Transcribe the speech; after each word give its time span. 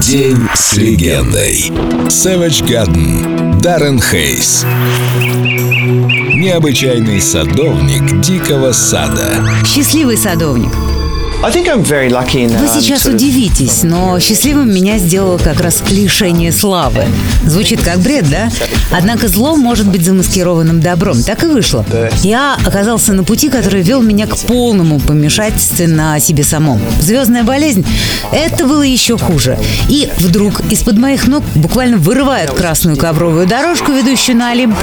День 0.00 0.48
с 0.54 0.76
легендой. 0.76 1.70
Savage 2.06 2.64
Garden. 2.64 3.60
Даррен 3.60 4.00
Хейс. 4.00 4.64
Необычайный 6.34 7.20
садовник 7.20 8.20
дикого 8.20 8.72
сада. 8.72 9.44
Счастливый 9.66 10.16
садовник. 10.16 10.70
Вы 12.58 12.66
сейчас 12.66 13.06
удивитесь, 13.06 13.84
но 13.84 14.18
счастливым 14.18 14.74
меня 14.74 14.98
сделало 14.98 15.38
как 15.38 15.60
раз 15.60 15.84
лишение 15.88 16.50
славы. 16.50 17.04
Звучит 17.44 17.80
как 17.80 18.00
бред, 18.00 18.28
да? 18.28 18.48
Однако 18.90 19.28
зло 19.28 19.54
может 19.54 19.86
быть 19.86 20.04
замаскированным 20.04 20.80
добром. 20.80 21.22
Так 21.22 21.44
и 21.44 21.46
вышло. 21.46 21.86
Я 22.22 22.56
оказался 22.66 23.12
на 23.12 23.22
пути, 23.22 23.50
который 23.50 23.82
вел 23.82 24.02
меня 24.02 24.26
к 24.26 24.36
полному 24.36 24.98
помешательству 24.98 25.86
на 25.86 26.18
себе 26.18 26.42
самом. 26.42 26.80
Звездная 27.00 27.44
болезнь— 27.44 27.86
это 28.32 28.66
было 28.66 28.82
еще 28.82 29.16
хуже. 29.16 29.56
И 29.88 30.10
вдруг 30.18 30.60
из-под 30.72 30.98
моих 30.98 31.28
ног 31.28 31.44
буквально 31.54 31.98
вырывают 31.98 32.50
красную 32.50 32.96
ковровую 32.96 33.46
дорожку, 33.46 33.92
ведущую 33.92 34.36
на 34.36 34.50
Олимп, 34.50 34.76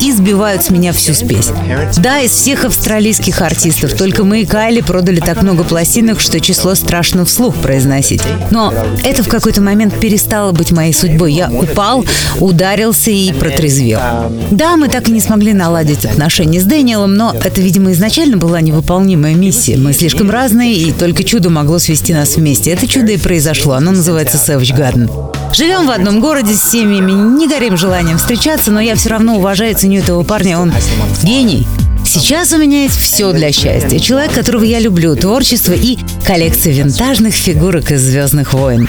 и 0.00 0.10
сбивают 0.12 0.64
с 0.64 0.70
меня 0.70 0.92
всю 0.92 1.12
спесь. 1.12 1.50
Да, 1.98 2.20
из 2.20 2.30
всех 2.30 2.64
австралийских 2.64 3.42
артистов 3.42 3.92
только 3.94 4.24
мы 4.24 4.42
и 4.42 4.46
Кайли 4.46 4.80
продали 4.80 5.20
так 5.20 5.42
много 5.42 5.64
пластин, 5.64 5.97
пластинок, 5.98 6.20
что 6.20 6.40
число 6.40 6.74
страшно 6.76 7.24
вслух 7.24 7.56
произносить. 7.56 8.22
Но 8.52 8.72
это 9.02 9.24
в 9.24 9.28
какой-то 9.28 9.60
момент 9.60 9.98
перестало 9.98 10.52
быть 10.52 10.70
моей 10.70 10.92
судьбой. 10.92 11.32
Я 11.32 11.50
упал, 11.50 12.04
ударился 12.38 13.10
и 13.10 13.32
протрезвел. 13.32 13.98
Да, 14.52 14.76
мы 14.76 14.88
так 14.88 15.08
и 15.08 15.10
не 15.10 15.20
смогли 15.20 15.52
наладить 15.52 16.04
отношения 16.04 16.60
с 16.60 16.64
Дэниелом, 16.64 17.14
но 17.14 17.34
это, 17.34 17.60
видимо, 17.60 17.90
изначально 17.90 18.36
была 18.36 18.60
невыполнимая 18.60 19.34
миссия. 19.34 19.76
Мы 19.76 19.92
слишком 19.92 20.30
разные, 20.30 20.72
и 20.74 20.92
только 20.92 21.24
чудо 21.24 21.50
могло 21.50 21.80
свести 21.80 22.14
нас 22.14 22.36
вместе. 22.36 22.70
Это 22.70 22.86
чудо 22.86 23.10
и 23.10 23.16
произошло. 23.16 23.74
Оно 23.74 23.90
называется 23.90 24.36
Savage 24.36 24.76
Garden. 24.76 25.10
Живем 25.52 25.86
в 25.86 25.90
одном 25.90 26.20
городе 26.20 26.54
с 26.54 26.62
семьями, 26.62 27.10
не 27.10 27.48
горим 27.48 27.76
желанием 27.76 28.18
встречаться, 28.18 28.70
но 28.70 28.80
я 28.80 28.94
все 28.94 29.08
равно 29.08 29.36
уважаю 29.36 29.72
и 29.72 29.74
ценю 29.74 30.00
этого 30.00 30.22
парня. 30.22 30.60
Он 30.60 30.72
гений. 31.22 31.66
Сейчас 32.08 32.54
у 32.54 32.56
меня 32.56 32.84
есть 32.84 32.98
все 32.98 33.32
для 33.32 33.52
счастья. 33.52 33.98
Человек, 33.98 34.32
которого 34.32 34.64
я 34.64 34.80
люблю, 34.80 35.14
творчество 35.14 35.74
и 35.74 35.98
коллекция 36.24 36.72
винтажных 36.72 37.34
фигурок 37.34 37.90
из 37.90 38.00
«Звездных 38.00 38.54
войн». 38.54 38.88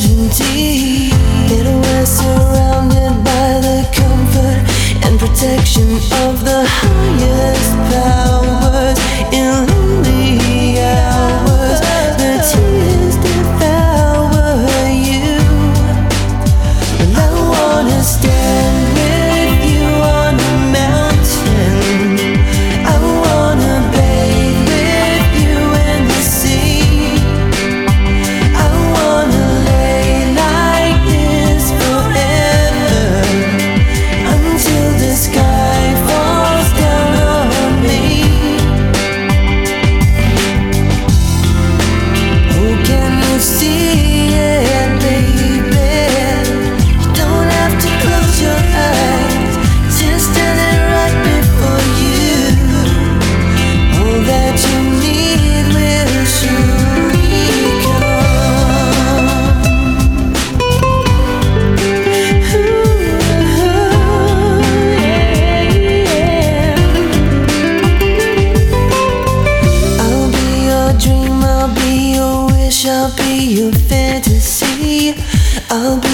urgency. 0.00 1.10
It 1.52 1.66
was 1.66 2.08
surrounded 2.08 3.24
by 3.24 3.60
the 3.60 3.78
comfort 3.92 4.64
and 5.04 5.18
protection 5.18 5.98
your 73.50 73.72
fantasy. 73.72 75.12
I'll 75.70 75.98
be 76.00 76.09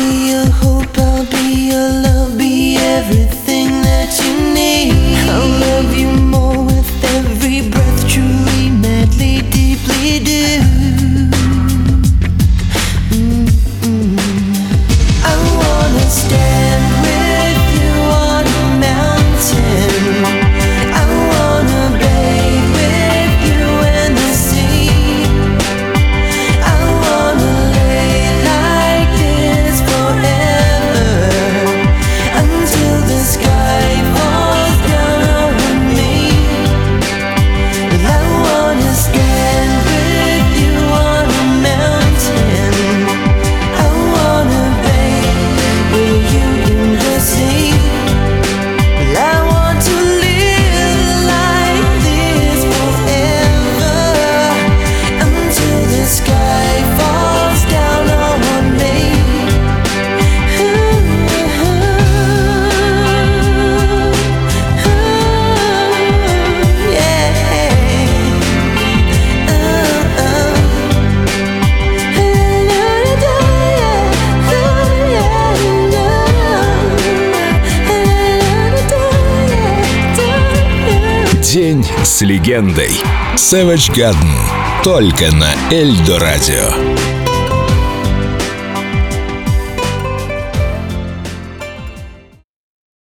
День 81.52 81.86
с 82.02 82.22
легендой. 82.22 82.90
Savage 83.36 83.94
Garden. 83.94 84.34
Только 84.82 85.32
на 85.32 85.54
Эльдо 85.70 86.18
Радио. 86.18 87.15